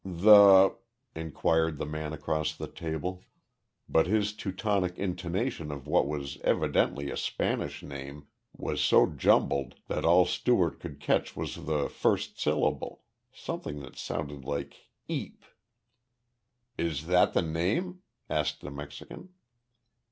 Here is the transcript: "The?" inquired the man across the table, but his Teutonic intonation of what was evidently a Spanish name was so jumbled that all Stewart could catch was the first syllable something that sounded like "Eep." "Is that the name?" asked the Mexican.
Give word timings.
"The?" 0.03 0.75
inquired 1.15 1.77
the 1.77 1.85
man 1.85 2.11
across 2.11 2.55
the 2.55 2.65
table, 2.67 3.23
but 3.87 4.07
his 4.07 4.33
Teutonic 4.33 4.97
intonation 4.97 5.71
of 5.71 5.85
what 5.85 6.07
was 6.07 6.39
evidently 6.41 7.11
a 7.11 7.15
Spanish 7.17 7.83
name 7.83 8.25
was 8.57 8.81
so 8.83 9.05
jumbled 9.05 9.75
that 9.89 10.03
all 10.03 10.25
Stewart 10.25 10.79
could 10.79 10.99
catch 10.99 11.35
was 11.35 11.65
the 11.67 11.87
first 11.87 12.39
syllable 12.39 13.03
something 13.31 13.81
that 13.81 13.95
sounded 13.95 14.43
like 14.43 14.87
"Eep." 15.07 15.45
"Is 16.79 17.05
that 17.05 17.33
the 17.33 17.43
name?" 17.43 18.01
asked 18.27 18.61
the 18.61 18.71
Mexican. 18.71 19.29